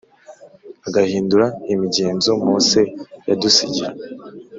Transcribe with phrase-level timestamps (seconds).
[0.87, 2.81] agahindura imigenzo Mose
[3.27, 3.87] yadusigiye